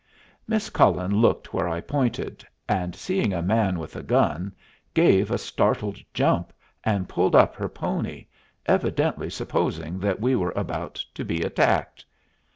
[0.47, 4.51] Miss Cullen looked where I pointed, and seeing a man with a gun,
[4.95, 6.51] gave a startled jump,
[6.83, 8.25] and pulled up her pony,
[8.65, 12.03] evidently supposing that we were about to be attacked.